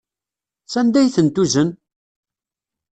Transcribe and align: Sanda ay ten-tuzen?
Sanda 0.71 0.97
ay 0.99 1.09
ten-tuzen? 1.15 1.69